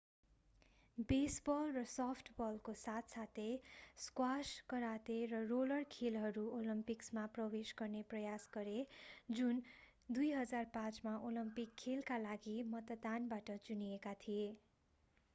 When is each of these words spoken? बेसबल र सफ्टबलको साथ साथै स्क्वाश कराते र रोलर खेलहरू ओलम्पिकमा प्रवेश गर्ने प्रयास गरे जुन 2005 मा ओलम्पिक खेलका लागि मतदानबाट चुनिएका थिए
बेसबल 1.09 1.67
र 1.73 1.81
सफ्टबलको 1.89 2.73
साथ 2.79 3.11
साथै 3.11 3.45
स्क्वाश 3.97 4.53
कराते 4.67 5.17
र 5.27 5.41
रोलर 5.51 5.85
खेलहरू 5.91 6.45
ओलम्पिकमा 6.55 7.25
प्रवेश 7.35 7.75
गर्ने 7.77 8.01
प्रयास 8.07 8.49
गरे 8.53 8.75
जुन 9.33 9.61
2005 10.15 10.99
मा 11.03 11.15
ओलम्पिक 11.23 11.79
खेलका 11.79 12.19
लागि 12.21 12.57
मतदानबाट 12.71 13.57
चुनिएका 13.63 14.17
थिए 14.21 14.51